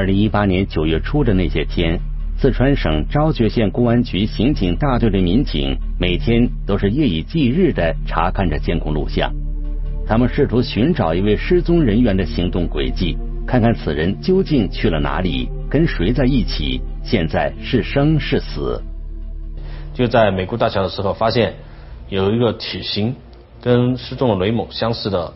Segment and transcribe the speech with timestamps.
[0.00, 2.00] 二零一八年九月初的那些天，
[2.38, 9.30] 四川省昭觉县公安局刑警大队的民警每天都是夜以继日的查看着监控录像，
[10.06, 18.82] 他们试图寻找一位失踪人员的行动轨迹，看看此人究竟去了哪里，跟谁在一起，现在是生是死。
[19.92, 21.56] 就在美姑大桥的时候，发现
[22.08, 23.14] 有一个体型
[23.60, 25.34] 跟失踪的雷某相似的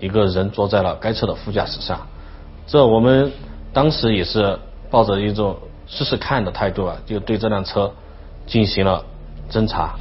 [0.00, 2.06] 一个人坐在了该车的副驾驶上，
[2.66, 3.30] 这我们。
[3.72, 4.58] 当时也是
[4.90, 7.92] 抱着一种试试看的态度啊，就对这辆车
[8.46, 9.04] 进行了
[9.50, 9.94] 侦查。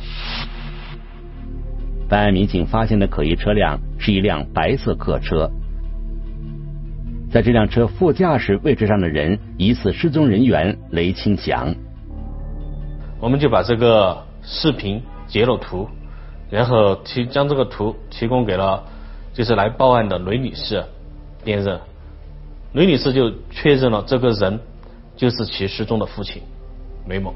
[2.09, 5.52] 办案民警发现的可疑车辆是一辆白色客车，
[7.30, 11.76] 在这辆车副驾驶位置上的人疑似失踪人员雷清祥。
[13.20, 15.90] 我们就把这个视频截了图，
[16.50, 18.84] 然后提将这个图提供给了
[19.34, 20.86] 就是来报案的雷女士
[21.44, 21.78] 辨认。
[22.73, 24.60] 雷女士就确认了这个人
[25.16, 26.42] 就是其失踪的父亲
[27.08, 27.34] 雷某。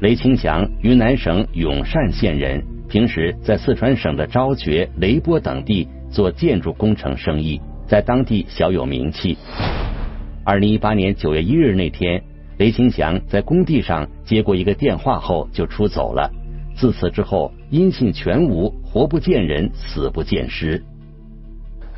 [0.00, 9.38] 雷清祥，云南省永善县人，平时在四川省的昭觉、雷波等地做建筑工程生意，在当地小有名气。
[10.44, 12.22] 二零一八年九月一日那天，
[12.58, 16.30] 雷清祥在工地上接过一个电话后就出走了，
[16.76, 20.82] 自此之后音信全无，活不见人，死不见尸。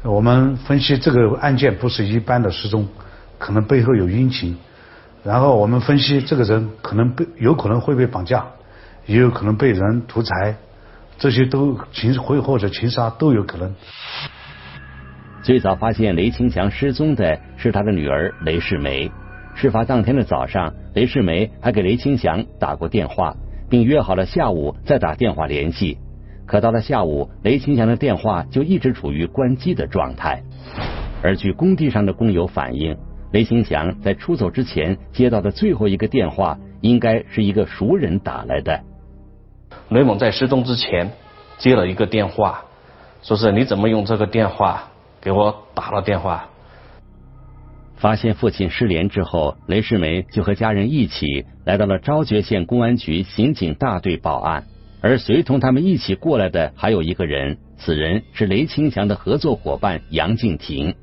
[0.06, 2.86] 我们分析这个案件不是一般的失踪，
[3.38, 4.56] 可能背后有阴情。
[5.24, 8.46] 然后我们分析这个人可能被有可能会被绑架，
[9.06, 10.54] 也有可能被人图财，
[11.18, 13.74] 这些都情会或者情杀都有可能。
[15.42, 19.10] 最早发现雷清祥失踪的是他的女儿雷世梅。
[19.56, 23.34] 事发当天的早上，雷世梅还给雷清祥打过电话，
[23.68, 25.98] 并约好了下午再打电话联系。
[26.46, 30.42] 可到了下午，雷清祥的电话就一直处于关机的状态。
[31.22, 32.96] 而据工地上的工友反映，
[33.32, 38.80] 雷清祥在出走之前接到的最后一个电话，应该是一个熟人打来的。
[39.88, 41.10] 雷某在失踪之前
[41.58, 42.64] 接了一个电话，
[43.22, 44.84] 说是你怎么用这个电话
[45.20, 46.48] 给我打了电话？
[47.96, 54.64] 发现父亲失联之后，雷世梅就和家人一起来到了昭觉县公安局刑警大队报案。
[55.02, 60.94] 而随同他们一起过来的还有一个人，此人是雷清祥的合作伙伴杨静婷。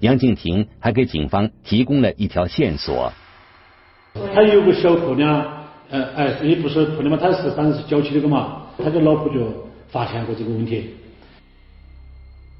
[0.00, 3.12] 杨静婷还给警方提供了一条线索。
[4.34, 9.46] 他有个小姑娘，呃，哎，也不是姑娘嘛，他是反正是郊区那个嘛，他的老婆就
[9.88, 10.90] 发现过这个问题。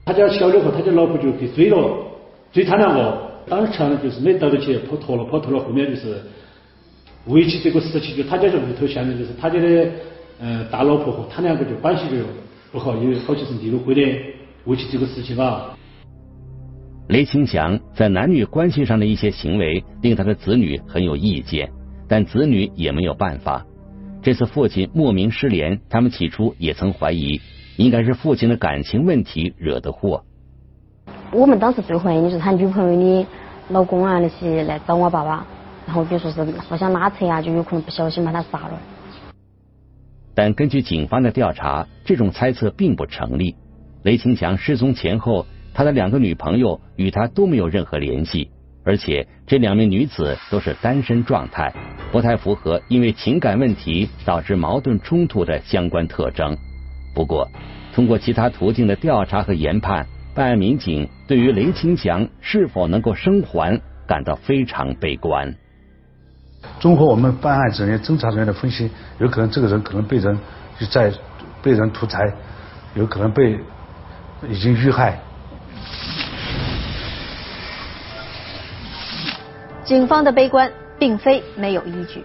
[0.05, 1.77] 他家小的话，他家老婆就给追了，
[2.53, 6.23] 追他两个，当时呢就是没逮到起，跑脱了，跑脱了，后面就是
[7.27, 9.89] 围起这个事情，就他家这屋头现在就是他家的。
[10.41, 12.25] 嗯，大老婆和他两个就关系就
[12.73, 14.03] 不好，因为好几次离了婚的，
[14.65, 15.77] 为起这个事情啊。
[17.09, 21.71] 雷清祥在男女关系上的一些行为令他的子女很有意见，
[22.09, 23.65] 但子女也没有办法。
[24.23, 27.41] 这次父亲莫名失联，他们起初也曾怀疑，
[27.77, 30.23] 应该是父亲的感情问题惹的祸。
[31.33, 33.27] 我们当时最怀疑的是他女朋友的
[33.69, 35.47] 老公啊那些来找我爸爸，
[35.87, 38.79] 然后比如说是互相拉扯啊，就有可能不小心把他杀了。
[40.35, 43.55] 但根据警方的调查，这种猜测并不成立。
[44.03, 48.51] 雷清祥失踪前后，他的两个女朋友与他都没有任何联系，
[48.85, 51.73] 而且这两名女子都是单身状态，
[52.11, 56.57] 不太符合因为情感问题导致矛盾冲突的相关特征。
[57.15, 57.49] 不过，
[57.95, 65.55] 通过其他途径的调查和研判，办案民警对于雷清祥是否能够生还感到非常悲观。
[66.81, 70.39] 综合我们办案人员、侦查人员的分析，有可能这个人可能被人
[70.79, 71.13] 就在
[71.63, 72.33] 被人图财，
[72.95, 73.59] 有可能被
[74.49, 75.19] 已经遇害。
[79.85, 82.25] 警方的悲观并非没有依据，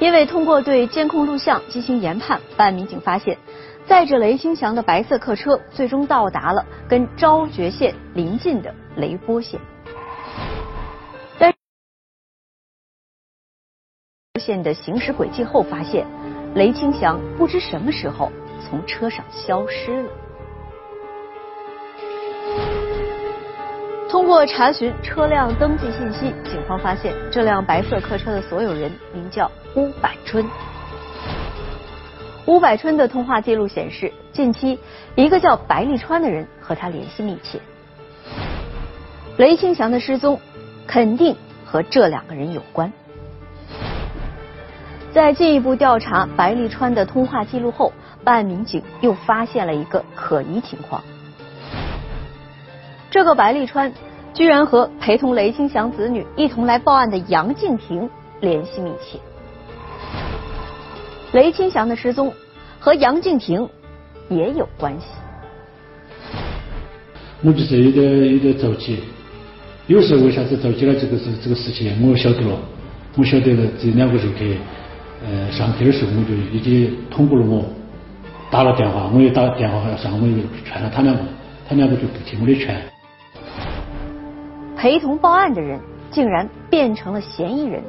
[0.00, 3.38] 因为通过对监控录像进行研判，办案民警发现，
[3.86, 9.58] 载着雷兴祥的白色客车最终到达了跟昭觉县邻近的雷波县。
[14.44, 16.04] 线的行驶轨迹后，发现
[16.54, 18.30] 雷清祥不知什么时候
[18.60, 20.10] 从车上消失了。
[24.10, 30.44] 通过查询车辆登记信息，警方发现这辆白色客车的所有人名叫乌百春。
[32.46, 34.78] 乌百春的通话记录显示，近期
[35.14, 37.60] 一个叫白立川的人和他联系密切。
[39.38, 40.38] 雷清祥的失踪
[40.86, 41.34] 肯定
[41.64, 42.92] 和这两个人有关。
[45.12, 47.92] 在进一步调查白立川的通话记录后，
[48.24, 51.02] 办案民警又发现了一个可疑情况。
[53.10, 53.92] 这个白立川
[54.32, 58.08] 居然和陪同雷清祥子女一同来报案的杨静婷
[58.40, 59.18] 联系密切。
[61.32, 62.32] 雷清祥的失踪
[62.80, 63.68] 和杨静婷
[64.30, 65.06] 也有关系。
[67.42, 69.00] 我就是有点有点着急，
[69.88, 72.56] 有时候为啥子着急了这个事这个事情，我晓得了，
[73.16, 74.56] 我晓得了这两个人去
[75.24, 77.64] 呃上课的时候，我就已经通过了我
[78.50, 81.22] 打了电话，我也打电话上，我也劝了他两个，
[81.68, 82.82] 他两个就不听我的劝。
[84.76, 85.78] 陪同报案的人
[86.10, 87.82] 竟然变成了嫌疑人。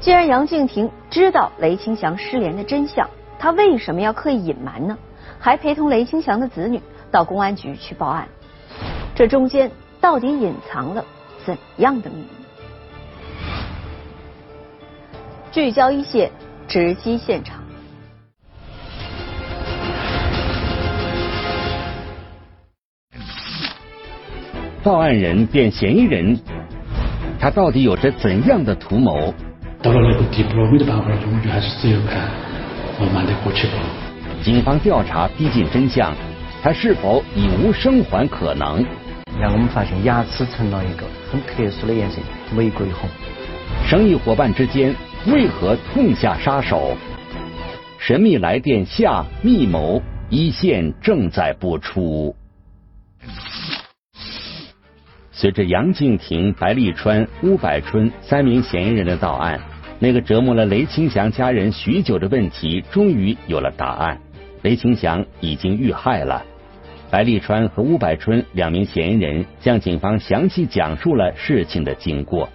[0.00, 3.08] 既然杨静婷知道雷清祥失联的真相，
[3.38, 4.96] 她为什么要刻意隐瞒呢？
[5.38, 6.80] 还陪同雷清祥的子女
[7.10, 8.26] 到公安局去报案？
[9.14, 9.70] 这中间
[10.00, 11.04] 到底隐藏了
[11.44, 12.28] 怎样的秘密？
[15.50, 16.30] 聚焦一线，
[16.68, 17.56] 直击现场。
[24.82, 26.38] 报案人变嫌疑人，
[27.40, 29.32] 他到底有着怎样的图谋？
[29.82, 32.28] 到了那个地步了，没得办法了，我就还是只有看
[33.00, 33.74] 慢慢的过去吧。
[34.42, 36.14] 警方调查逼近真相，
[36.62, 38.84] 他是否已无生还可能？
[39.40, 42.20] 让我们发现牙齿成了一个很特殊的颜色，
[42.54, 43.08] 玫瑰红。
[43.86, 44.94] 生意伙伴之间
[45.30, 46.96] 为何痛下杀手？
[47.98, 52.34] 神秘来电下密谋，一线正在播出。
[55.30, 59.60] 随着杨静婷、白立川、乌百春三名嫌疑人的到案，
[59.98, 64.18] 那个折磨了雷清祥家人许久的问题终于有了答案：
[64.62, 66.42] 雷清祥已经遇害了。
[67.10, 72.48] 白立川和乌百春两名嫌疑人向警方详细讲述了事情的经过。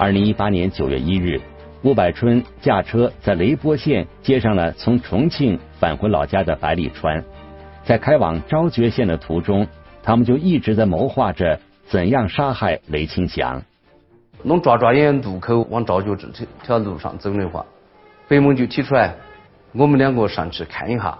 [0.00, 1.40] 二零一八年九月一日，
[1.82, 7.24] 邬百春驾车在雷波县接上了从重庆返回老家的白立川，
[7.82, 9.66] 在开往昭觉县的途中，
[10.00, 11.58] 他们就一直在谋划着
[11.88, 13.60] 怎样杀害雷清祥。
[14.44, 17.66] 弄抓抓眼路口往昭觉这条路上走的话，
[18.28, 19.16] 北蒙就提出来，
[19.72, 21.18] 我们两个上去看一下，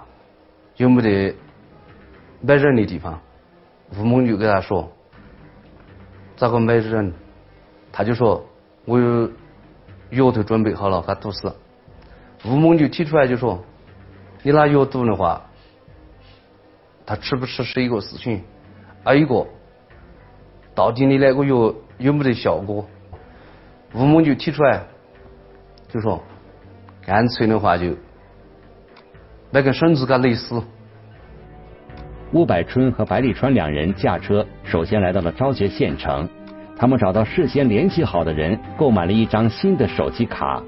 [0.76, 1.34] 有没得。
[2.40, 3.20] 买人的地方，
[3.98, 4.88] 吴某就给他说
[6.38, 7.12] ：“咋个买人？”
[7.90, 8.46] 他就说
[8.88, 9.30] ：“我有
[10.08, 11.54] 药都准备好了，他毒死。”
[12.46, 13.62] 吴某就提出来就说
[14.42, 15.42] ：“你拿药毒的话，
[17.04, 18.42] 他吃不吃是一个事情，
[19.04, 19.46] 还有一个，
[20.74, 22.86] 到底你那个药有没得效果？”
[23.92, 24.86] 吴某就提出来
[25.88, 26.22] 就说
[27.04, 27.94] ：“干脆的话就
[29.50, 30.62] 买根绳子给他勒死。”
[32.32, 36.28] 邬百春和白立川两人驾车，首先来到了昭觉县城。
[36.78, 40.62] 他们找到事先联系好的人，购买了一张新的手机卡。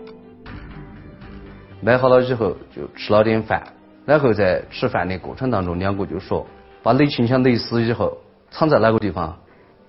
[1.80, 3.62] 买好了以后，就吃了点饭。
[4.04, 6.44] 然后在吃饭的过程当中，两个就说
[6.82, 8.18] 把雷清祥勒死以后
[8.50, 9.36] 藏在哪个地方。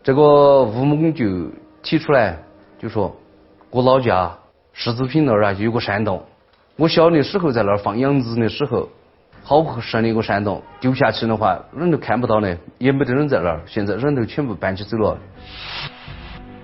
[0.04, 1.50] 这个吴某就
[1.82, 2.38] 提出来
[2.78, 3.16] 就说
[3.72, 4.32] ：“我老家
[4.74, 6.24] 石子坪那儿啊有个山洞，
[6.76, 8.88] 我小的时候在那儿放羊子的时候。”
[9.44, 13.62] 好深的一个山洞，丢下去的话，人都看不到呢，也没得人在那儿。
[13.66, 15.18] 现在人都全部搬起走了。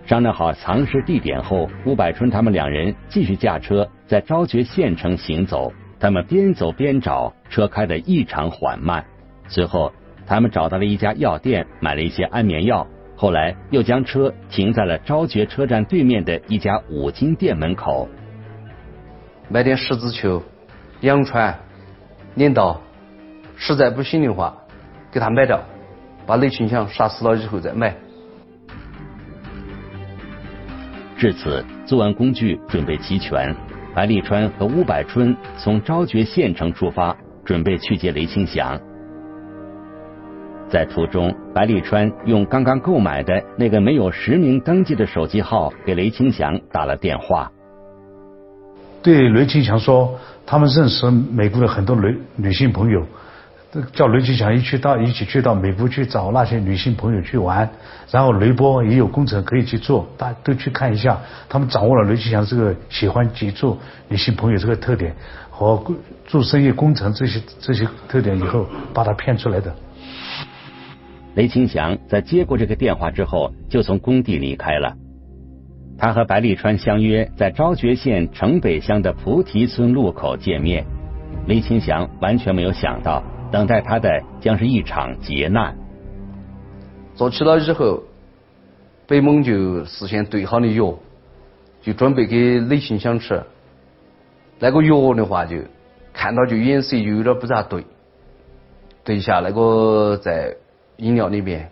[0.08, 5.74] 商量好藏尸地点后，吴百春他们两人继续驾车在昭觉县城行走。
[6.00, 9.04] 他们边走边找，车开得异常缓慢。
[9.50, 9.92] 随后，
[10.26, 12.88] 他们找到了一家药店，买了一些安眠药。
[13.18, 18.08] 后来，又将车停在了昭觉车站对面的一家五金店门口，
[19.50, 20.42] 买点十字球、
[21.02, 21.54] 羊串。
[22.36, 22.80] 镰刀，
[23.58, 24.56] 实在不行的话，
[25.12, 25.60] 给他买掉，
[26.26, 27.94] 把雷群祥杀死了以后再买。
[31.18, 33.56] 至此，作案工具准备齐全。
[33.96, 38.80] 白立川和乌百春从昭觉县城出发，准备去接雷清祥。
[40.70, 47.52] 在途中，白立川用刚刚购买的那个没有实名登记的手机号给雷清祥打了电话，
[49.02, 50.20] 对雷清祥说。
[50.50, 53.06] 他们认识美国的很多女女性朋友，
[53.94, 57.70] 叫雷清祥一去到一起去到美国去找那些女性朋友去玩，
[58.10, 61.20] 然后雷波也有工程可以去做，大家都去看一下。
[61.50, 65.14] 他们掌握了雷清祥这个喜欢接触女性朋友这个特点
[65.50, 65.84] 和
[66.26, 69.76] 做生意工程这些这些特点以后，把他骗出来的。
[71.36, 74.96] 雷清祥在接过这个电话之后，就从工地离开了。
[76.00, 80.86] 他和白立川相约在昭觉县城北乡的菩提村路口见面。
[81.48, 85.76] 雷清祥完全没有想到，等待他的将是一场劫难。
[87.16, 88.04] 坐起了以后，
[89.08, 90.94] 北蒙就事先兑好的药，
[91.82, 93.42] 就准备给雷庆祥吃。
[94.60, 95.58] 那个药的话，就
[96.14, 97.86] 看到就颜色就有点不咋对，
[99.04, 100.56] 兑下那个在
[100.98, 101.72] 饮料里面。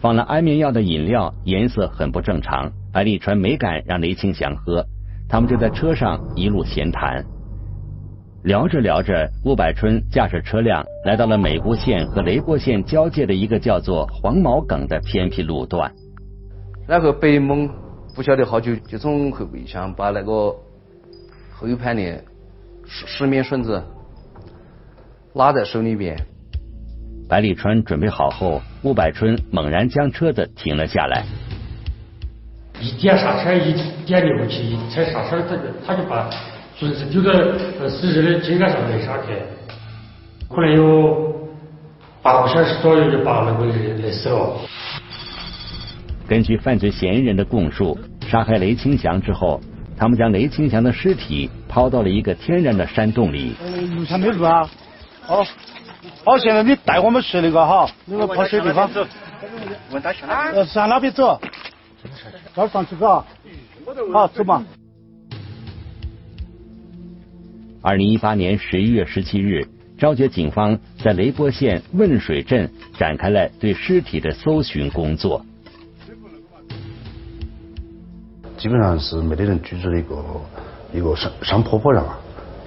[0.00, 4.84] 放了安眠药的饮料颜色很不正常，白立川没敢让雷庆祥喝。
[5.28, 7.24] 他们就在车上一路闲谈，
[8.44, 15.90] 聊着聊着，吴百春驾驶车辆来到了美国县和雷波县交界的一个叫做黄毛埂的偏僻路段。
[16.86, 17.66] 然后白猛
[18.14, 20.54] 不晓得好久就从后备箱把那个
[21.54, 22.22] 后盘的
[22.84, 23.82] 十十面绳子
[25.32, 26.14] 拉在手里边。
[27.26, 31.24] 白立川准备好后，吴百春猛然将车子停了下来。
[32.78, 33.72] 一点刹车，一
[34.04, 36.28] 点离合器，一踩刹车，他就他就把
[36.78, 39.34] 准是丢个死者的井盖上没刹开，
[40.48, 41.32] 可能有
[42.20, 44.56] 八个小时左右就把那个人勒死了。
[46.26, 47.96] 根据犯罪嫌疑人的供述，
[48.28, 49.60] 杀害雷清祥之后，
[49.96, 53.54] 他们将雷清祥的尸体抛到了一个天然的山洞里。
[53.94, 54.68] 路上没路啊？
[55.28, 55.46] 哦，
[56.24, 58.90] 好，现在你带我们去那个哈，那个泡水地方。
[59.92, 60.50] 问他去哪？
[60.50, 61.40] 呃，向哪边走？
[62.54, 63.24] 这儿上去走。
[64.12, 64.62] 好，走吧。
[67.84, 75.44] 二零一八年十一月十七日，昭觉警方在雷波县汶水镇展开了对尸体的搜寻工作。
[78.56, 80.24] 基本上是没得人居住的一个
[80.94, 82.06] 一个山山坡坡上，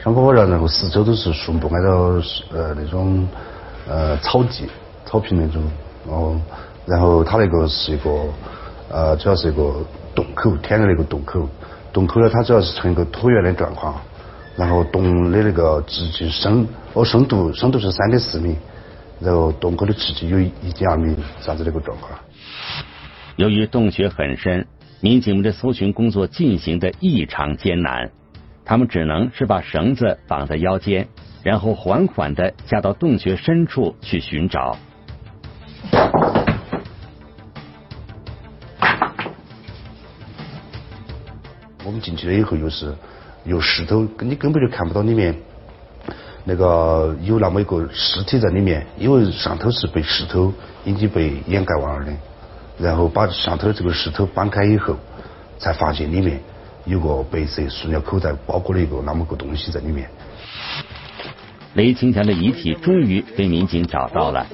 [0.03, 2.21] 上坡坡上，然后四周都是树木，挨到
[2.55, 3.27] 呃那种
[3.89, 4.69] 呃草地、
[5.03, 5.63] 草坪那种，
[6.07, 6.35] 然后
[6.85, 8.11] 然后它那个是一个
[8.91, 9.83] 呃主要是一个
[10.13, 11.49] 洞口，天然的一个洞口，
[11.91, 13.99] 洞口呢它主要是呈一个椭圆的状况，
[14.57, 18.57] 然后洞的那个直径深哦深度深度是三点四米，
[19.21, 22.19] 然后洞口的直径有一点二米，这样子的一个状况。
[23.37, 24.67] 由于洞穴很深。
[24.99, 28.09] 民警们的搜寻工作进行的异常艰难，
[28.65, 31.07] 他们只能是把绳子绑在腰间，
[31.43, 34.75] 然后缓缓的下到洞穴深处去寻找。
[41.85, 42.95] 我们进去了以后，又是
[43.47, 45.33] 有石头，你根本就看不到里面
[46.43, 52.11] 那个有那么一个尸体在里面，因为上头是被石头已经被掩盖完了的。
[52.77, 54.97] 然后把上头这个石头搬开以后，
[55.57, 56.39] 才发现里面
[56.85, 60.09] 有个白色塑料口袋包裹了一个那么个东西在里面。
[61.73, 64.45] 雷清祥的遗体终于被民警找到了。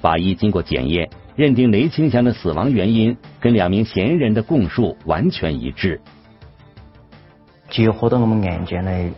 [0.00, 6.00] 法医经过检验，认定雷清祥的死亡原因跟两名嫌疑人的供述完全一致。
[7.70, 9.10] 结合到我们案件的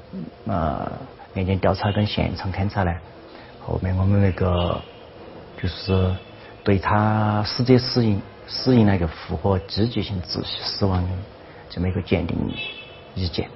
[0.47, 0.93] 呃
[1.35, 2.95] 案件调查跟现场勘查呢，
[3.61, 4.81] 后面我们那个。
[5.62, 6.17] 就是
[6.65, 11.11] 对他死者死因死因那个符合积极性窒息死亡的
[11.69, 12.35] 这么一个鉴定
[13.15, 13.47] 意见。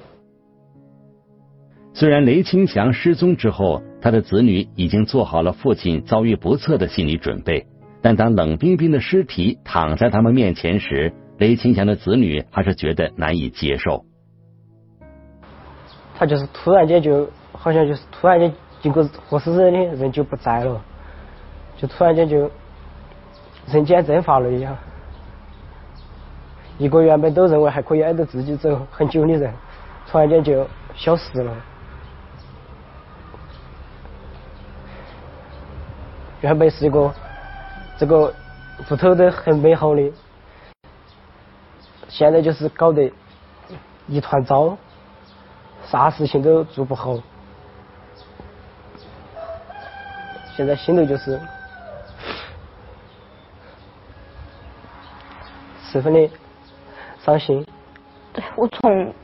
[1.95, 7.67] 虽然雷清祥失踪之后，他的子女已经做好了父亲遭遇不测的心理准备，
[8.05, 14.05] 但当冷冰冰的尸体躺在他们面前时，雷清祥的子女还是觉得难以接受。
[16.15, 20.85] 他就是突然间就好像就是突然间经过活死人的人就不在了。
[21.79, 22.51] 就突然间就
[23.69, 24.77] 人间蒸发了一样，
[26.77, 29.51] 一个原本都认为还可以挨着自己走很久的人，
[30.07, 31.57] 突然间就消失了。
[36.43, 37.11] 原本是一个
[37.97, 38.33] 这个
[38.91, 40.13] 屋头都很美好的，
[42.09, 43.11] 现在就是搞得
[44.09, 44.77] 一团糟，
[45.87, 47.19] 啥事情都做不好，
[50.57, 51.41] 现在心头就是。
[55.87, 56.29] 十分的
[57.25, 57.65] 伤心。
[58.33, 59.15] 对我从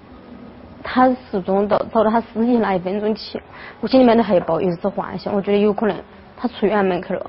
[0.85, 3.43] 他失踪到找到他尸体那一分钟起，
[3.81, 6.01] 我心里面都还有抱一丝幻想，我觉得有可能
[6.37, 7.29] 他出院门口了，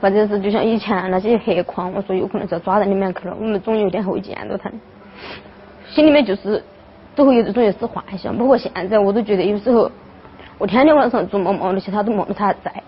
[0.00, 4.70] 或者是就像以前那些黑矿，我说有可能是抓在里面去了，我们总有点会见到他。
[5.86, 6.62] 心里面就是
[7.14, 9.90] 都会有这种一丝幻想，包括现在我都觉得有时候
[10.58, 12.82] 我天天晚上做梦梦到其他都梦到他在，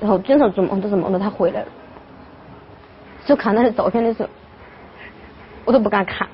[0.00, 1.68] 然后经常做梦都是梦到他回来了，
[3.24, 4.28] 就看他的照片的时候。
[5.64, 6.26] 我都不敢看。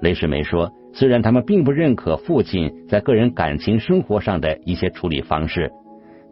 [0.00, 5.70] 雷世梅说：“虽然他们并不认可父亲在个人感情生活上的一些处理方式，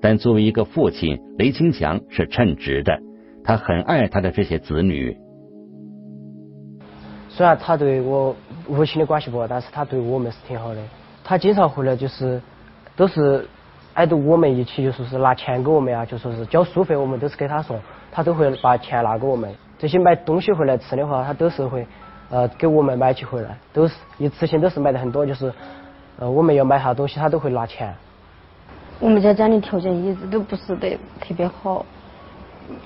[0.01, 2.99] 但作为一个父亲，雷清祥是称职的。
[3.45, 5.17] 他很爱他的这些子女。
[7.29, 8.35] 虽然他对我
[8.69, 10.81] 母亲的关系不好，但是他对我们是挺好的。
[11.25, 12.41] 他经常回来，就是
[12.97, 13.47] 都是
[13.95, 17.79] 挨着我们一起，就说是拿钱给我们啊，就说是交书费，我们都是给他送，
[18.11, 21.87] 他都会把钱拿给我们。”这些买东西回来吃的话，他都是会
[22.31, 25.53] 呃给我们买起回来，都是一次性都是买的很多，就是
[26.19, 27.95] 呃我们要买啥东西，他都会拿钱。
[29.01, 31.87] 我们家家里条件一直都不是得特别好，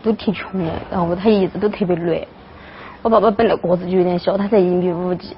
[0.03, 2.29] 都挺穷的，然后他一直都特别累。
[3.03, 5.35] 我爸爸本来个子就有点小，他才一米五几，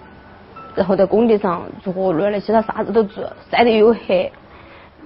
[0.74, 4.30] 然后在工地上做活路那些他啥子都做，晒得又黑，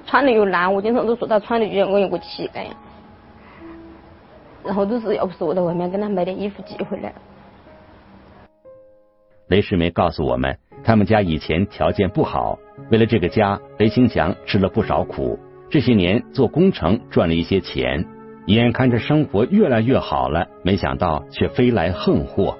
[0.07, 2.65] 穿的又烂，我经常都说他穿的就像我一个乞丐。
[4.65, 7.13] 然后都是要不是我在外面给他买点衣服寄回来。
[9.49, 12.59] 雷世梅告诉我们，他们家以前条件不好，
[12.91, 15.39] 为了这个家，雷兴祥吃了不少苦。
[15.71, 18.07] 这些年做工程赚了一些钱，
[18.47, 22.57] 眼看着生活越来越好了，没想到却飞来横祸。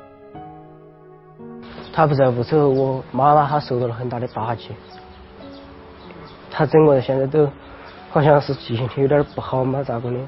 [1.91, 4.69] 他不在屋之后，我妈妈她受到了很大的打击，
[6.51, 7.51] 她整个人现在都
[8.11, 10.19] 好像是记性有点不好嘛，咋个的？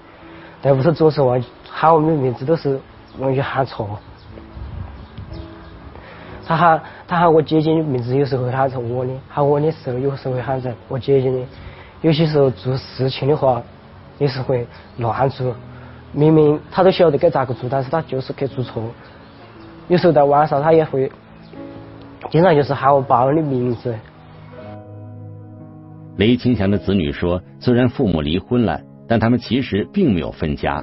[0.62, 2.80] 在屋头做事忘喊我们的名字都是
[3.18, 3.98] 容易喊错。
[6.46, 11.38] 他喊他喊我姐姐的名字，有时候喊成我的；喊我的时候，有时候会喊成我姐姐的。
[12.02, 13.62] 有些时候做事情的话，
[14.18, 14.66] 也是会
[14.98, 15.54] 乱做。
[16.12, 18.82] 明明他都晓得该咋个做，但是他就是去做错。
[19.88, 21.10] 有时候在晚上，他也会
[22.30, 23.94] 经常就是喊我爸爸的名字。
[26.16, 30.82] 雷清祥的子女说，虽然父母离婚了，但他们其实并没有分家。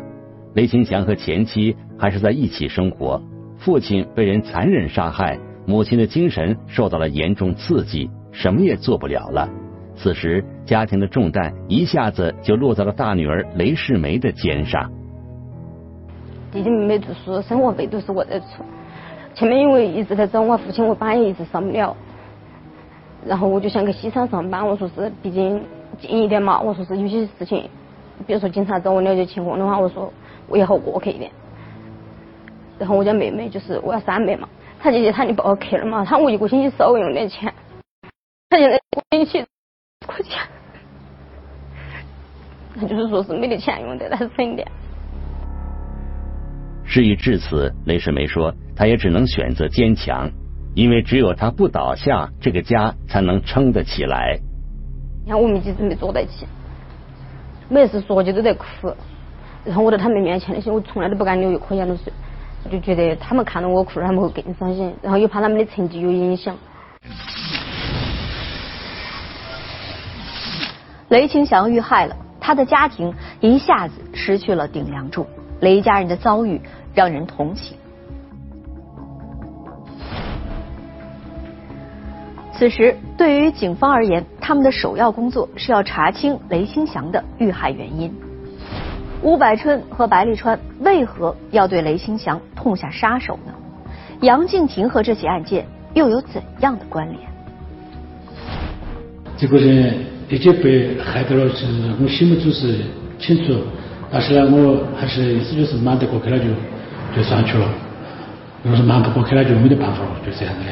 [0.55, 3.21] 雷清祥和前妻还是在一起生活。
[3.57, 9.49] 父亲被人残忍杀害，母亲的精神受到了严重刺激，什么也做不了了。
[9.97, 14.91] 此时，家庭的重担一下子就落在了大女儿雷世梅的肩上。
[16.51, 18.63] 弟弟妹妹读书，生活费都是我在出。
[19.33, 21.97] 前面因为一直在找我父亲，我班也一直上不了。
[23.25, 25.61] 然后我就想去西昌上班，我说是，毕竟
[25.99, 26.61] 近一点嘛。
[26.61, 27.67] 我说是有些事情，
[28.25, 30.13] 比如说警察找我了解情况的话，我说
[30.47, 31.31] 我也好过去一点。
[32.77, 34.47] 然后我家妹妹就是我要三妹嘛，
[34.79, 37.51] 她姐姐她就不好去了嘛，她我一个星期稍微用点钱，
[38.49, 39.45] 她现在一个星期。
[40.05, 40.39] 块钱，
[42.75, 44.67] 那就是说是没得钱用的，那是省点。
[46.85, 50.29] 事已至此，雷世梅说，她也只能选择坚强，
[50.75, 54.39] 因为只有她不倒下，这个家才能撑得起来。
[55.25, 56.45] 你看我们一直没坐在一起，
[57.67, 58.65] 每次说起都在哭，
[59.65, 62.13] 然后我在他们面前那些，我从来都不敢流一颗眼泪水，
[62.71, 66.55] 就觉得他们看到我哭，他们会更伤心，然后又怕他们的成绩有影响。
[71.09, 75.25] 雷清祥遇害了，他的家庭一下子失去了顶梁柱。
[75.61, 76.61] 雷家人的遭遇
[76.93, 77.77] 让人同情。
[82.51, 88.13] 此时，对于警方而言，他们的首要工作是要查清雷清祥的遇害原因。
[89.21, 93.53] 吴百春和白立川为何要对雷清祥痛下杀手呢？
[94.21, 97.21] 杨静婷和这起案件又有怎样的关联？
[99.37, 100.16] 这个人。
[100.29, 101.65] 已经被害到了，是
[102.01, 102.75] 我心目中是
[103.17, 103.55] 清楚，
[104.11, 106.45] 但是呢，我还是意思就是瞒得过去了就
[107.15, 107.65] 就上去了。
[108.63, 110.71] 如果是瞒不过去了，就没得办法了，就这样子的。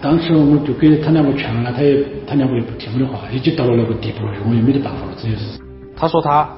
[0.00, 5.58] 当时我就给他两个劝了，他也他两个也不听我的话，已经到了那个地步了，我也没得办法了，这就是。
[5.96, 6.48] 他说他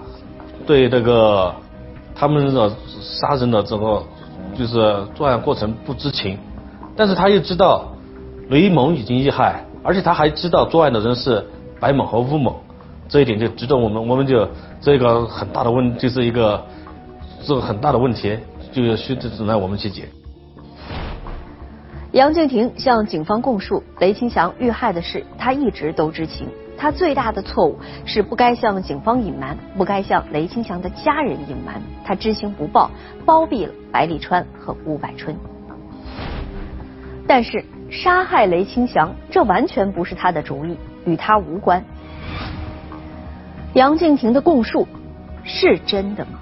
[0.67, 1.55] 对那个
[2.15, 4.03] 他们的杀人的这个
[4.59, 4.77] 就是
[5.15, 6.37] 作案过程不知情，
[6.95, 7.95] 但是他又知道
[8.51, 11.43] 雷蒙已经遇害，而且他还知道作案的人是。
[11.81, 12.55] 白猛和乌猛，
[13.09, 14.47] 这一点就值得我们，我们就
[14.81, 16.65] 这个很大的问，就是一个
[17.43, 18.39] 这个很大的问题，
[18.71, 20.05] 就需等待我们去解。
[22.13, 26.47] 杨静婷向警方供述雷清祥遇害的事，他一直都知情。
[26.77, 31.81] 他最大的错误是不该向警方隐瞒，不该向雷清祥的家人隐瞒。
[32.05, 32.91] 他知情不报，
[33.25, 35.37] 包庇了白立川和吴百春。
[37.27, 40.77] 但是杀害雷清祥，这完全不是他的主意。
[41.07, 41.85] 与他无关。
[43.75, 44.87] 杨静婷的供述
[45.45, 46.33] 是真的吗？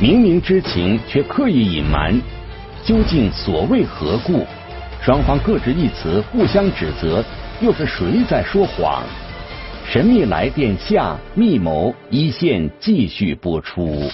[0.00, 2.20] 明明知情却刻意隐瞒，
[2.84, 4.44] 究竟所谓何故？
[5.00, 7.24] 双方各执一词，互相指责，
[7.60, 9.02] 又是谁在说谎？
[9.86, 14.10] 神秘来电下，密谋一线继续播出。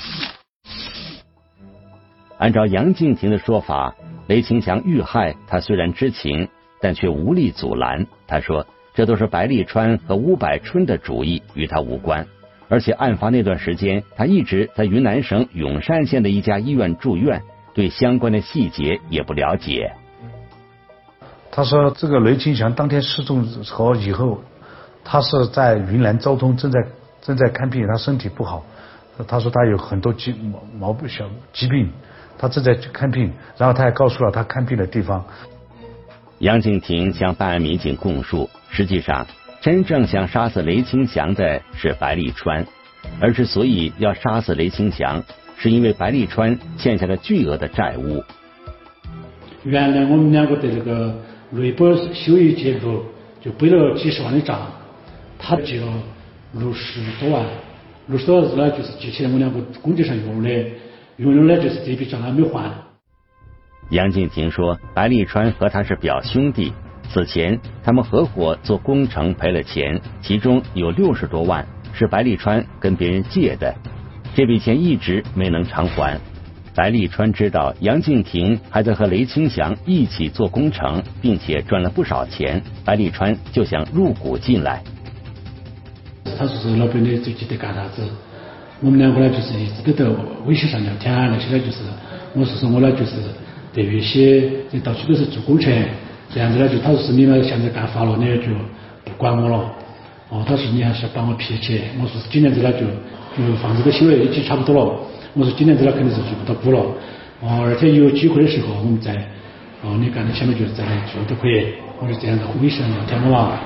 [2.39, 3.95] 按照杨静婷的说法，
[4.27, 6.49] 雷清祥遇害，他虽然知情。
[6.81, 8.07] 但却无力阻拦。
[8.27, 12.27] 他说：“这都是白立川和吴百春的主意，与他无关。
[12.69, 17.43] 而且案发那段时间，他一直在云南省永善县的一家医院住院，
[17.75, 19.93] 对相关的细节也不了解。”
[21.53, 24.43] 他说：“这个雷清祥当天失踪和以后，
[25.05, 26.79] 他是在云南昭通正在
[27.21, 28.65] 正在看病，他身体不好。
[29.27, 31.91] 他说他有很多疾毛毛病小疾病，
[32.39, 33.33] 他正在看病。
[33.59, 35.25] 然后他还告诉了他看病的地方。”
[36.41, 39.27] 杨静婷向办案民警供述，实际上
[39.61, 42.67] 真正想杀死雷清祥的是白立川，
[43.21, 45.23] 而之所以要杀死雷清祥，
[45.59, 48.25] 是因为白立川欠下了巨额的债务。
[49.65, 51.15] 原来我们两个的这个
[51.51, 53.05] 内部收益结构
[53.43, 54.67] 就背了几十万的账，
[55.39, 55.93] 他借了
[56.55, 57.45] 六十多万，
[58.07, 60.51] 六十多万呢就是借起来我两个工地上用的，
[61.19, 62.73] 用了呢就是这笔账还没还。
[63.91, 66.73] 杨静婷说，白立川和他是表兄弟，
[67.09, 73.75] 此前他们合伙做工程赔了钱，其中有六十多万是白立川跟别人借的，
[74.33, 76.17] 这笔钱一直没能偿还。
[76.73, 84.81] 白立川知道杨静婷还在和雷清祥一起做工程，并且赚了不少钱，白立川就想入股进来。
[86.39, 88.03] 他说是老板的最近在干啥子？
[88.81, 90.09] 我们两个呢就是一直都在
[90.47, 91.79] 微信上聊天，那些呢就是
[92.35, 93.17] 我是说我呢就是
[93.73, 94.51] 对于一些
[94.83, 95.73] 到处都是做工程，
[96.33, 98.53] 这样子呢就他说是你们现在干发了，你就
[99.05, 99.73] 不管我了。
[100.31, 101.81] 哦，他说你还是要帮我撇起。
[102.01, 102.81] 我说是今年子呢就
[103.37, 105.01] 就房子都修了，已经差不多了。
[105.35, 106.81] 我说今年子呢肯定是住不到股了，
[107.41, 109.13] 哦，而且有机会的时候我们再，
[109.83, 111.75] 哦，你干的下面就是再来住都可以。
[112.01, 113.59] 我说这样子微信上聊天嘛。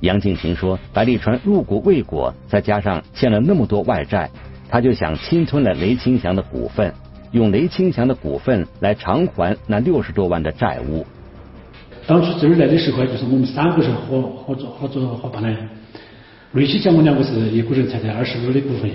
[0.00, 4.30] 杨静平说，白立川入股未果，再加上欠了那么多外债，
[4.68, 6.92] 他就想侵吞了雷清祥的股份，
[7.36, 11.04] 用雷清祥的股份来偿还那六十多万的债务。
[12.06, 15.54] 当初这儿来的时候，就是我们三个人合合作合作伙伴的，
[16.52, 18.90] 雷清祥我两个是一个人才得二十五的股份。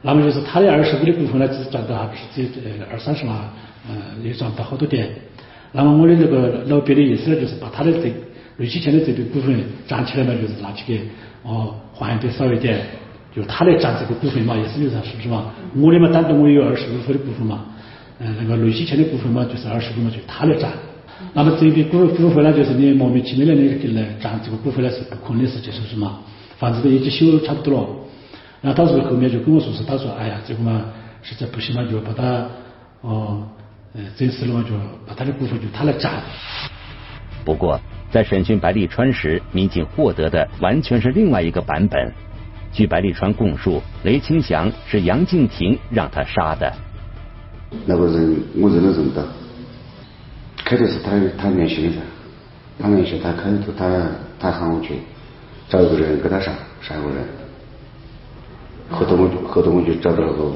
[0.00, 3.36] 那么就是他的二十五的股份呢，只赚到还不是只呃二三十万，
[3.90, 5.10] 嗯，也赚不到好多点。
[5.72, 8.10] 那么我的那个老表的意思呢，就是把他的这
[8.56, 11.02] 瑞奇钱的这笔股份占起来嘛，就是拿去给
[11.42, 12.80] 哦还的少一点，
[13.38, 15.46] 就他来占这个股份嘛，意思就是是不是嘛？
[15.76, 17.66] 我的嘛，单独我有二十五分的股份嘛，
[18.18, 20.72] 嗯，那个瑞奇钱的股份嘛，就是二十五嘛，就他来占。
[21.34, 26.18] 那么这笔股股份呢，就是你莫名其妙的来来占这个股份呢，是不可能的事情，是不是嘛？
[26.56, 27.88] 房子都已经修差不多了。
[28.60, 30.86] 然后到时后面就跟我说是，他说哎呀，这个嘛
[31.22, 32.44] 实在不行嘛，就把他
[33.02, 33.46] 哦，
[33.94, 34.70] 呃，这次的话就
[35.06, 36.14] 把他的股份就他来占。
[37.44, 42.12] 不过在审讯白立川时，民警获得的完全是另外一个版本。
[42.72, 46.72] 据白立川供述，雷清祥是杨静婷让他杀的。
[47.86, 49.26] 那个人我认都认得，
[50.64, 51.98] 开头是他他联系的噻，
[52.80, 54.06] 他联系他开头他
[54.38, 54.94] 他喊我去
[55.68, 57.16] 找一个人给他杀杀一个人。
[58.90, 60.50] 后头我就后头我就找到了个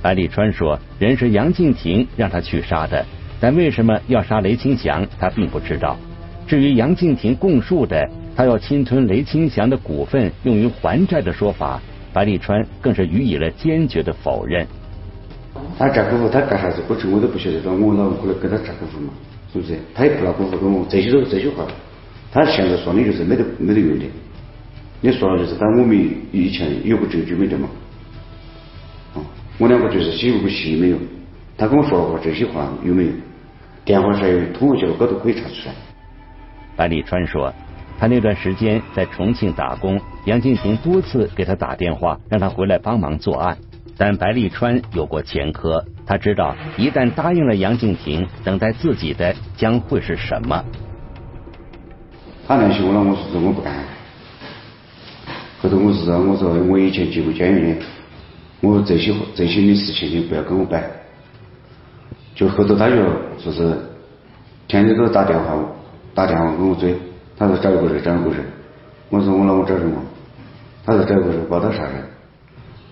[0.00, 3.04] 白立川说，人是杨静婷让他去杀的，
[3.40, 5.96] 但为什么要杀雷清祥，他并不知道。
[6.46, 11.80] 至于杨静婷供述的他要侵吞雷清祥的股份用于还债的说法，
[12.12, 14.66] 白立川更是予以了坚决的否认。
[15.78, 19.12] 他占股份，他干啥子过程我都不晓得，我老过来跟他占股份嘛，
[19.52, 19.78] 是不是？
[19.94, 21.64] 他也不拿股份给我，这些都是这些话。
[22.32, 24.04] 他现在说的就是没得没得用的。
[25.00, 25.96] 你说了就是，但我们
[26.32, 27.68] 以前有个证据没得嘛？
[29.14, 29.22] 哦，
[29.58, 30.98] 我两个就是写过个信没有？
[31.56, 33.10] 他跟我说了话，这些话有没有？
[33.84, 34.22] 电话上
[34.54, 35.74] 通话记录高头可以查出来。
[36.74, 37.52] 白立川说，
[37.98, 43.56] 他那段时间在重庆打工，杨静婷多次给他打电话，让他回来帮忙作案。
[43.96, 50.64] 但白立川有过前科，他知道一旦答应了杨静婷，等待自己的将会是什么。
[52.46, 53.72] 他联系我了，我说我不干。
[55.62, 57.80] 后头我是说我说我以前进过监狱的，
[58.60, 60.82] 我这些这些的事情你不要跟我摆。
[62.34, 62.96] 就后头他就
[63.38, 63.78] 说是
[64.66, 65.56] 天天都打电话
[66.12, 66.94] 打电话跟我追，
[67.36, 68.44] 他说找一个人找一个人，
[69.10, 70.00] 我说我让我找什么？
[70.84, 72.04] 他说找一个人报到啥人？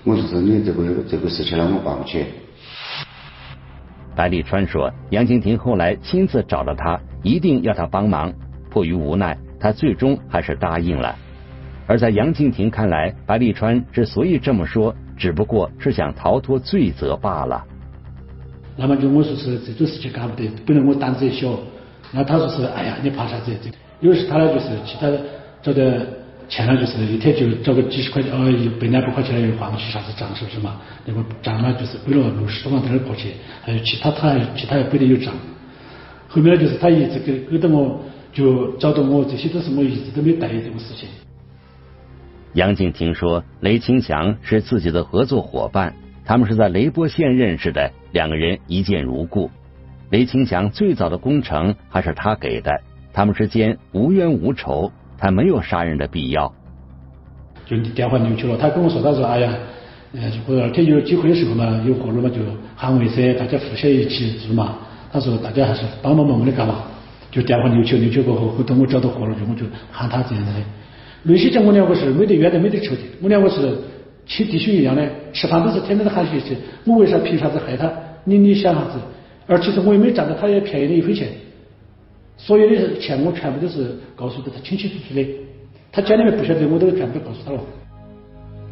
[0.04, 2.24] 我说是你这个这个事情呢我办不起。
[4.16, 8.32] 白立川说，杨静婷后来亲自找了他，一定要他帮忙，
[8.68, 11.14] 迫于无奈，他最终还是答应了。
[11.86, 17.64] 而在杨静婷看来，白立川之所以这么说，只不过是想逃脱罪责罢了。
[18.76, 21.58] 那么就我说是这种事情干不得，本来我胆子也小，
[22.10, 23.52] 那他说是哎呀，你怕啥子？
[23.62, 23.70] 这
[24.02, 25.10] 有时他呢就是其他
[25.62, 26.06] 找的
[26.48, 30.80] 钱呢，就是一天就找个几十块钱，哦，一百两百块钱又还不起啥子账，是不是嘛？
[31.06, 33.30] 那个账呢就是背了六十多万在那过去，
[33.62, 35.32] 还有其他他还其他还背的有账。
[36.28, 41.08] 后面呢就是他一直给给到我，就找到我，这些都是我一直都没答应这个事情。
[42.54, 49.50] 杨静婷说：“雷清祥是自己的合作伙伴，他们是在雷波县认识的，两个人一见如故。
[50.10, 56.52] 雷清祥最早的工程还是他给的，他们之间无冤无仇，他没有杀人的必要。”
[57.66, 59.52] 就电话扭曲了，他跟我说：“他说，哎呀，
[60.14, 62.36] 呃，如果二天有机会的时候嘛，有活路嘛，就
[62.74, 64.76] 喊我一声，大家互相一起做嘛。
[65.12, 66.82] 他说大家还是帮帮忙忙的干嘛？
[67.30, 70.58] 就电话扭曲扭曲过后，后头我找到活了，就我就喊他这样子的。
[71.22, 73.78] 那些讲我两个是没得冤的，没得仇的，我两个是
[74.26, 76.56] 亲弟兄一样的，吃饭都是天天都喊起去。
[76.84, 77.90] 我为啥凭啥子害他？
[78.24, 78.98] 你你想啥子？
[79.46, 81.28] 而其实我也没占到他也便宜的一分钱，
[82.44, 85.24] 所有的钱我全部都是告诉的他清清楚楚的。
[85.92, 87.60] 他家里面不晓得，我都全部告诉他了。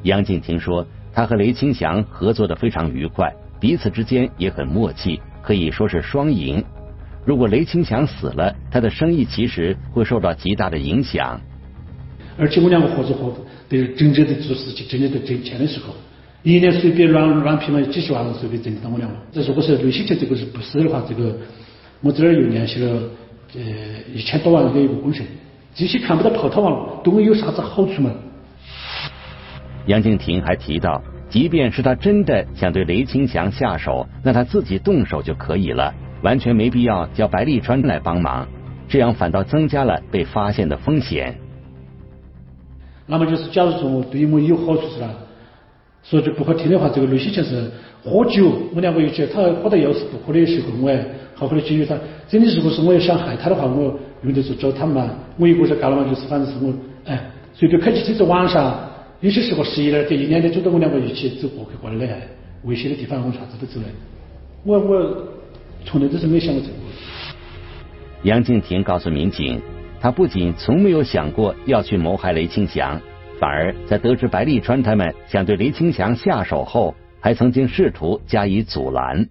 [0.03, 6.65] 杨静婷说，他和雷清祥合作的非常愉快，彼此之间也很默契，可以说是双赢。
[7.25, 11.41] 如果雷清祥死了，他的生意其实会受到极大的影响。
[12.37, 13.33] 而且我两个合作伙
[13.69, 15.95] 得真正的做事情，真正的挣钱的时候，
[16.43, 19.17] 一年随便软软拼了几十万，随便挣到我两个。
[19.31, 21.37] 这如果是雷清祥这个是不死的话，这个
[22.01, 23.03] 我这儿又联系了
[23.55, 23.61] 呃
[24.15, 25.27] 一千多万的一个工程，
[25.75, 28.11] 这些看不到泡汤了对我有啥子好处吗？
[29.87, 35.93] 杨静婷还提到，即便是他真的想对雷清祥下手，那他自己动手就可以了。
[36.23, 38.47] 完全没必要叫白立川来帮忙，
[38.87, 41.35] 这样反倒增加了被发现的风险。
[43.07, 45.09] 那么就是，假如说我对我有好处是吧？
[46.03, 47.71] 说句不好听的话，这个雷西强是
[48.03, 50.97] 喝酒，我两个一起，他喝到要死不活的时候，我还
[51.35, 51.97] 好好的解决他。
[52.29, 55.11] 真的如果是我要想害他的话，我用得着找他们嘛。
[55.39, 56.73] 我一个人干了嘛，就是反正是我
[57.05, 57.21] 哎，
[57.53, 58.79] 随便开起车子晚上，
[59.21, 62.15] 有些时候十一点点一两点走到我两个一起走过去过来的，
[62.65, 63.87] 危险的地方我啥子都走的。
[64.65, 65.17] 我我。
[65.83, 66.75] 从来都是没想过这个。
[68.25, 69.59] 杨静婷告诉民警，
[69.99, 73.01] 她不仅从没有想过要去谋害雷清祥，
[73.39, 79.29] 反而在得知白立川他们想对雷清祥下手后，还曾经试图加以阻拦。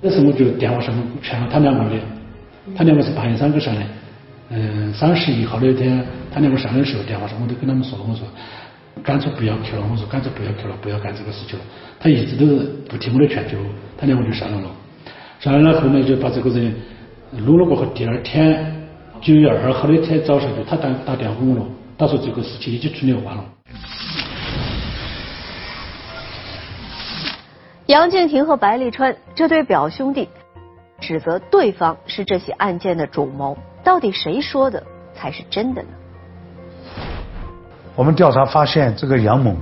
[0.00, 1.96] 那时我就电话上劝了他两个的，
[2.76, 3.82] 他两个是八月三个上的，
[4.50, 8.26] 嗯，三十一号那天他两个上的时候，电话上我都跟他们说了，我说
[9.02, 11.64] 干脆不要去了，我说干脆不要去了，不要干这个事情了。
[11.98, 12.46] 他一直都
[12.88, 13.56] 不听我的劝，就
[13.98, 14.70] 他两个就上了了。
[15.40, 16.72] 上来了后面就把这个人
[17.38, 18.86] 撸了过后，第二天
[19.20, 23.44] 九月二号的天早上就他打打电话给我了，他说这个事情已经处理完了。
[27.86, 30.28] 杨静婷和白立川这对表兄弟
[31.00, 34.82] 指责对方是这起案件的主谋，到底谁说的
[35.14, 35.88] 才是真的呢？
[37.94, 39.54] 我们调查发现，这个杨某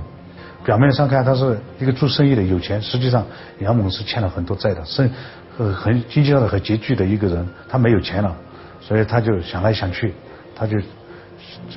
[0.63, 3.25] 表面上看他是一个做生意的有钱，实际上
[3.59, 5.09] 杨某是欠了很多债的，是。
[5.55, 8.35] 很经济上的很拮据的一个人，他没有钱了，
[8.81, 10.11] 所以他就想来想去，
[10.55, 10.75] 他就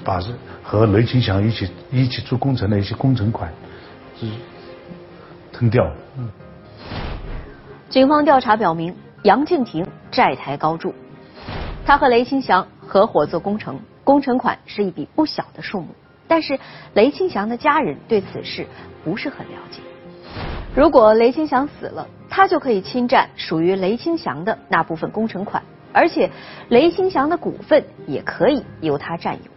[0.03, 0.19] 把
[0.63, 3.53] 和雷清祥一起一起做工程的一些工程款，
[5.57, 5.91] 是吞掉。
[6.19, 6.31] 嗯。
[7.89, 10.95] 警方调查表明，杨静婷债台高筑，
[11.87, 15.89] 他和雷清祥合伙做工程，工程款是一笔不小的数目，
[16.29, 16.59] 但是
[16.95, 18.67] 雷清祥的家人对此事
[19.03, 19.81] 不是很了解。
[20.75, 26.31] 如果雷清祥死了，他就可以侵占属于雷清祥的那部分工程款，而且
[26.69, 29.56] 雷清祥的股份也可以由他占有。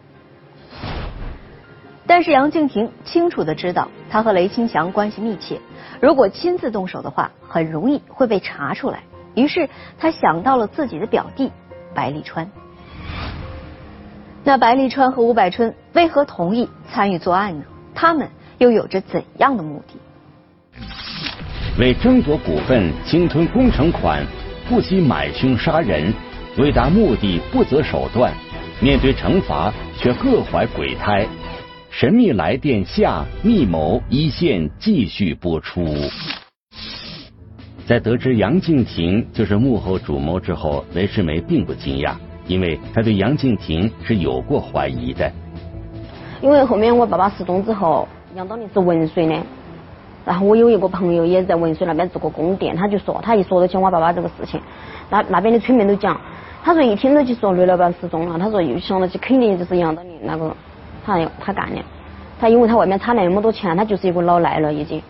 [2.10, 5.62] 但是杨静婷清楚的知道，他和雷清祥关系密切，
[6.02, 9.04] 如果亲自动手的话，很容易会被查出来。
[9.36, 9.70] 于是
[10.00, 11.52] 他想到了自己的表弟
[11.94, 12.50] 白立川。
[14.44, 17.66] 那白立川和吴百春为何同意参与作案呢？
[17.94, 20.00] 他们又有着怎样的目的？
[21.78, 24.26] 为争夺股份、侵吞工程款，
[24.68, 26.12] 不惜买凶杀人，
[26.58, 28.34] 为达目的不择手段，
[28.82, 31.28] 面对惩罚却各怀鬼胎。
[31.90, 35.84] 神秘来电下密谋一线继续播出。
[37.86, 42.14] 在得知杨静婷就是幕后主谋之后，雷世梅并不惊讶，
[42.48, 45.30] 因为他对杨静婷是有过怀疑的。
[46.42, 49.36] 因为后面我爸爸失踪之后，杨当林是文水的。
[50.26, 54.62] 然后我有一个朋友也在文水那边做过供电，他就说，他一说到起我爸爸这个事情，
[55.10, 56.22] 那那边的村民都讲，
[56.64, 60.56] 他说一听到就说雷老板失踪了，他说又想到起肯定就是杨当林那个
[61.06, 61.82] 他他干的，
[62.40, 65.02] 他因为他外面差那么多钱，他就是一个老赖了已经。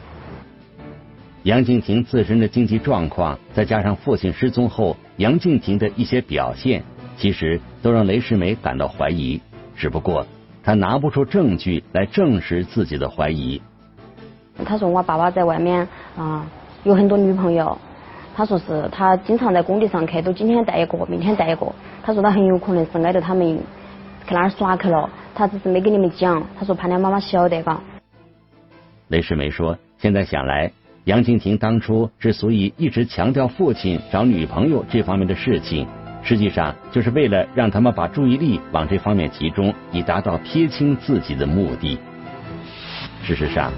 [1.44, 6.84] 杨静婷自身的经济状况，再加上父亲失踪后杨静婷的一些表现，
[7.16, 9.42] 其实都让雷世梅感到怀疑，
[9.76, 10.28] 只不过
[10.64, 13.62] 他拿不出证据来证实自己的怀疑。
[14.66, 16.46] 他说我爸爸在外面啊
[16.84, 17.78] 有很多女朋友，
[18.36, 21.66] 他说是他经常在工地上去，都今天带一个，明天带一个。
[22.04, 23.58] 他说他很有可能是挨着他们
[24.28, 26.46] 去那儿耍去了，他只是没跟你们讲。
[26.60, 27.80] 他说怕你妈妈晓得嘎。
[29.08, 30.74] 雷世梅说，现在想来，
[31.06, 35.88] 杨静婷当初之所以一直强调父亲找女朋友这方面的事情，
[36.22, 41.98] 实际上就是为了让他们把注意力往这方面集中，以达到撇清自己的目的。
[43.24, 43.72] 事实上。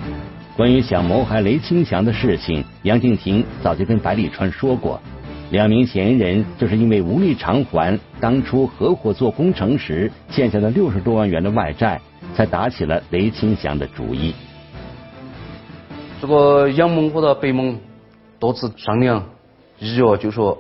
[0.58, 5.00] 关于想谋害雷清祥的事情，杨静婷早就跟白立川说过。
[5.52, 12.00] 两名嫌疑人就是因为无力偿还当初合伙做工程时欠下的六十多万元的外债，
[12.34, 14.34] 才打起了雷清祥的主意。
[16.22, 17.76] 这个杨某和到白某
[18.40, 19.26] 多次商量，
[19.78, 20.58] 一约就说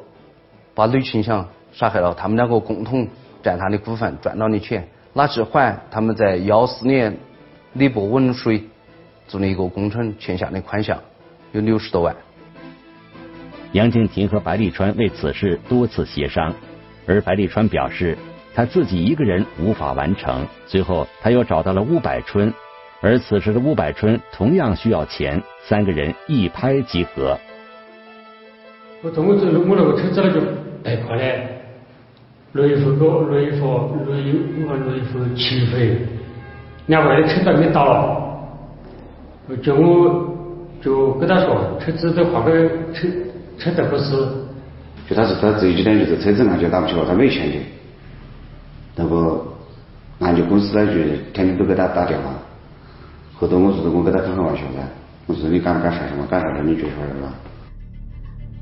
[0.75, 3.07] 把雷清祥杀害了，他们两个共同
[3.41, 7.15] 占他的股份，赚到的钱拿去还他们在幺四年
[7.71, 8.61] 李博文水
[9.25, 10.99] 做的一个工程欠下的款项，
[11.53, 12.13] 有六十多万。
[13.73, 16.53] 杨静婷和白立川为此事多次协商，
[17.07, 18.17] 而白立川表示
[18.53, 20.45] 他自己一个人无法完成。
[20.67, 22.53] 最后，他又找到了吴百春，
[22.99, 27.39] 而此时的吴百春同样需要钱，三个人一拍即合。
[29.01, 30.41] 我中午走，我那个车子那就
[30.83, 31.23] 贷款的，
[32.51, 34.35] 雷福个雷福雷
[34.67, 35.97] 我们雷福七回，
[36.87, 40.35] 两万的车子没到了，叫我
[40.81, 43.07] 就跟他说，车子都换个车。
[43.61, 44.11] 车子不是，
[45.07, 47.57] 就他是他这几天就是车子按就打不起了，他没钱的。
[48.95, 49.39] 那个
[50.17, 50.93] 按揭公司呢就
[51.31, 52.33] 天天都给他打电话，
[53.35, 54.81] 后头我说的我给他开开玩笑噻，
[55.27, 56.25] 我说你敢不敢啥什么？
[56.25, 57.31] 敢啥事你就说来吧。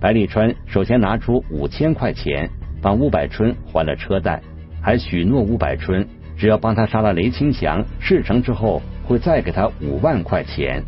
[0.01, 2.49] 白立川首先拿出五千块钱
[2.81, 4.41] 帮吴百春还了车贷，
[4.81, 6.05] 还许诺吴百春
[6.37, 10.83] 只要帮他杀了雷清祥，事成之后会再给他五万块钱。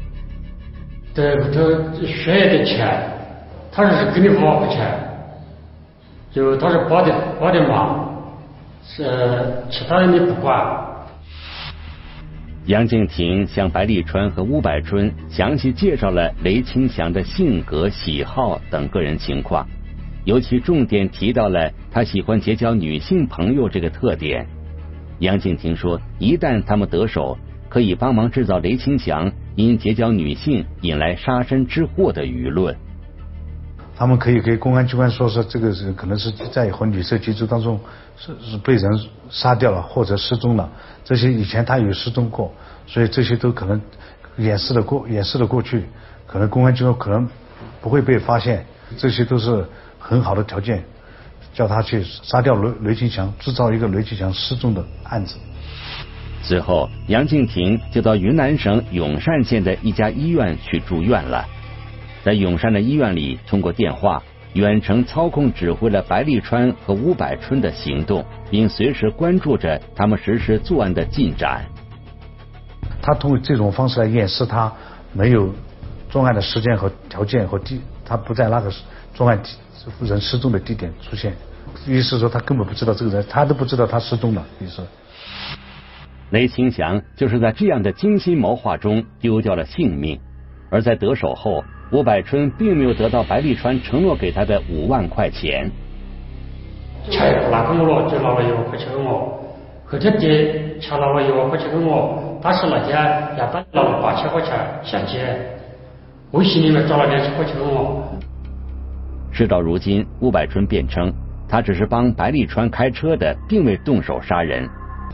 [1.14, 3.21] 对，他需要的钱。
[3.72, 4.86] 他是给你五万块钱，
[6.30, 8.22] 就他是包的包的忙，
[8.84, 10.82] 是其他的你不管。
[12.66, 19.66] 杨静婷向白立川和吴百春详细介绍了雷清祥的性格、喜好等个人情况，
[20.26, 24.46] 尤其重点提到了他喜欢结交女性朋友这个特点。
[25.20, 27.38] 杨静婷说，一旦他们得手，
[27.70, 32.76] 可以帮忙制造雷清祥因结交女性引来杀身之祸的舆论。
[34.02, 37.80] 他们可以给公安机关说说，这个是可能是在和女色接触当中
[38.18, 38.92] 是是被人
[39.30, 40.68] 杀掉了或者失踪了，
[41.06, 42.52] 这些以前他有失踪过，
[42.88, 43.80] 所以这些都可能
[44.38, 45.86] 掩饰的过掩饰的过去，
[46.26, 47.30] 可能公安机关可能
[47.80, 48.66] 不会被发现，
[48.98, 49.64] 这些都是
[50.00, 50.84] 很好的条件，
[51.54, 55.36] 叫他去杀掉雷雷清祥，制造一个雷清祥失踪的案子。
[56.42, 61.46] 之后，杨静婷就到云南省永善县的一家医院去住院了。
[62.24, 64.22] 在永山的医院里，通过电话
[64.54, 71.66] 远程操控指挥了白立川和吴百春的行动，并随时关注着他们实施作案的进展。
[73.02, 74.72] 他通过这种方式来掩饰他
[75.14, 75.52] 没有
[76.10, 78.72] 作案的时间和条件和地，他不在那个
[79.14, 79.42] 作案
[80.02, 81.34] 人失踪的地点出现，
[81.88, 84.46] 意思说他根本不知道这个人，他都不知道他失踪了。
[84.60, 84.86] 意思，
[86.30, 90.20] 雷清祥就是在这样的精心谋划中丢掉了性命，
[90.72, 91.64] 而在得手后。
[91.92, 95.70] 吴百春并没有得到白立川承诺给他的五万块钱。
[97.10, 99.38] 钱拿给我了，就拿了一万块钱给我。
[99.86, 102.96] 后天爹钱拿了一万块钱给我，当时那天
[103.38, 105.20] 要打拿了八千块钱现金，
[106.32, 108.02] 微信里面转了两千块钱给我。
[109.34, 111.12] 事到如今，吴百春辩称
[111.50, 114.66] 他只是帮白立川开车的，并未动手杀人，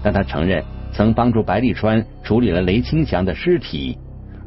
[0.03, 3.97] 但他承认曾帮助白立川处理了雷清祥的尸体。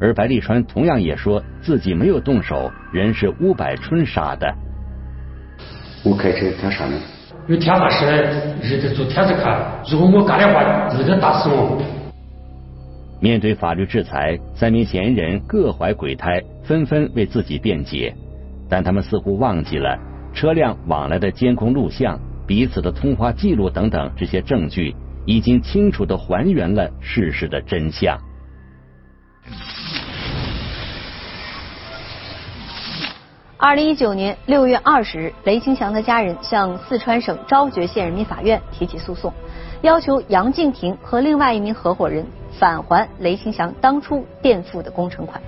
[0.01, 4.51] 而白立川同样也说自己没有动手，人是乌百春杀的。
[6.03, 6.99] 我开车他啥呢。
[7.47, 8.05] 有天大事
[8.63, 11.79] 日子做天子看，如果我干的话，日子打死我。
[13.19, 18.15] 面对法律制裁，三名嫌疑人各怀鬼胎，纷纷为自己辩解，
[18.67, 19.99] 但他们似乎忘记了
[20.33, 28.17] 车辆往来的监控录像、彼此的通话记录等等这些证据，已经清楚的还原了事实的真相。
[33.63, 39.31] 二零一九年六月二十日，雷清祥的家人向四川省昭觉县人民法院提起诉讼，
[39.83, 42.25] 要求杨静婷和另外一名合伙人
[42.57, 45.39] 返还雷清祥当初垫付的工程款。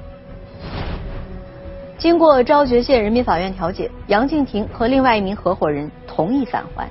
[1.98, 6.88] 经过昭觉县人民法院调解，杨静婷和另外一名合伙人同意返还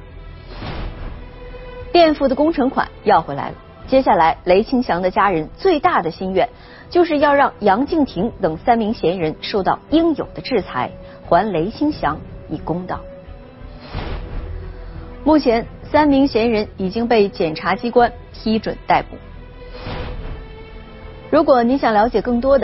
[1.93, 3.55] 垫付的工程款要回来了。
[3.87, 6.49] 接下来，雷清祥的家人最大的心愿
[6.91, 10.91] 就是要让杨静婷等三名嫌疑人受到应有的制裁。
[11.33, 12.19] 还雷兴祥
[12.51, 13.01] 以公道。
[15.25, 19.17] 目前，三名嫌疑人已经被检察机关批准逮捕。
[21.31, 22.61] 如果您想了解更多的。